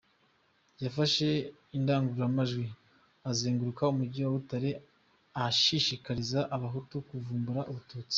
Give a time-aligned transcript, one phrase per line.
[0.83, 1.27] Yafashe
[1.77, 2.65] indagururamajwi
[3.29, 4.69] azenguruka umujyi wa Butare
[5.45, 8.09] ashishikariza Abahutu kuvumbura Abatutsi.